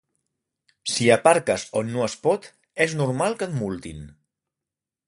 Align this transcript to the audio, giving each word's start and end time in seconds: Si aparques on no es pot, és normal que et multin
Si 0.93 1.09
aparques 1.17 1.65
on 1.83 1.93
no 1.97 2.03
es 2.07 2.17
pot, 2.25 2.49
és 2.87 2.97
normal 3.05 3.39
que 3.43 3.53
et 3.53 3.57
multin 3.61 4.05